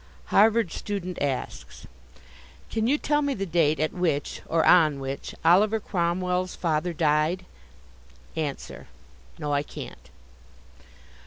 [0.33, 1.85] Harvard Student asks:
[2.71, 7.45] Can you tell me the date at which, or on which, Oliver Cromwell's father died?
[8.35, 8.87] Answer:
[9.37, 10.09] No, I can't.